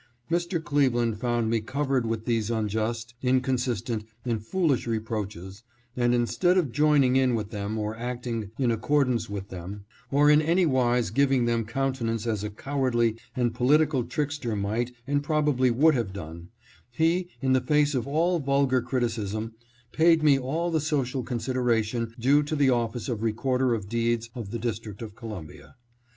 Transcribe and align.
Mr. 0.31 0.59
Cleveland 0.63 1.19
found 1.19 1.47
me 1.51 1.61
covered 1.61 2.07
with 2.07 2.25
these 2.25 2.49
un 2.49 2.67
just, 2.67 3.13
inconsistent, 3.21 4.03
and 4.25 4.43
foolish 4.43 4.87
reproaches, 4.87 5.61
and 5.95 6.15
instead 6.15 6.57
of 6.57 6.71
joining 6.71 7.17
in 7.17 7.35
with 7.35 7.51
them 7.51 7.77
or 7.77 7.95
acting 7.95 8.49
in 8.57 8.71
accordance 8.71 9.29
with 9.29 9.49
them, 9.49 9.85
or 10.09 10.31
in 10.31 10.41
anywise 10.41 11.11
giving 11.11 11.45
them 11.45 11.65
countenance 11.65 12.25
as 12.25 12.43
a 12.43 12.49
cowardly 12.49 13.15
and 13.35 13.53
political 13.53 14.03
trickster 14.03 14.55
might 14.55 14.91
and 15.05 15.21
probably 15.23 15.69
would 15.69 15.93
have 15.93 16.11
done, 16.13 16.49
he, 16.89 17.27
in 17.39 17.53
the 17.53 17.61
face 17.61 17.93
of 17.93 18.07
all 18.07 18.39
vulgar 18.39 18.81
criticism, 18.81 19.53
paid 19.91 20.23
me 20.23 20.35
all 20.35 20.71
the 20.71 20.81
social 20.81 21.21
consideration 21.21 22.11
due 22.19 22.41
to 22.41 22.55
the 22.55 22.71
office 22.71 23.07
of 23.07 23.21
Recorder 23.21 23.75
of 23.75 23.87
Deeds 23.87 24.31
of 24.33 24.49
the 24.49 24.57
District 24.57 25.03
of 25.03 25.15
Columbia. 25.15 25.75